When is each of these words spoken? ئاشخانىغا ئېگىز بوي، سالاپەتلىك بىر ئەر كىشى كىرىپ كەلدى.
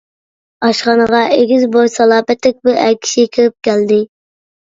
ئاشخانىغا 0.67 1.19
ئېگىز 1.33 1.65
بوي، 1.75 1.91
سالاپەتلىك 1.97 2.57
بىر 2.69 2.79
ئەر 2.85 2.97
كىشى 3.03 3.27
كىرىپ 3.37 3.57
كەلدى. 3.69 4.01